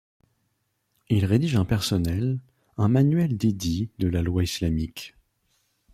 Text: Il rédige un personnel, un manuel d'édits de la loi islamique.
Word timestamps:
Il 1.09 1.25
rédige 1.25 1.55
un 1.55 1.63
personnel, 1.63 2.39
un 2.79 2.87
manuel 2.87 3.37
d'édits 3.37 3.91
de 3.99 4.07
la 4.07 4.23
loi 4.23 4.41
islamique. 4.41 5.13